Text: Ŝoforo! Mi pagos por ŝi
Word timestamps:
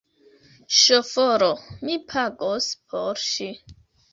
Ŝoforo! 0.77 1.51
Mi 1.91 1.99
pagos 2.15 2.71
por 2.95 3.25
ŝi 3.29 3.53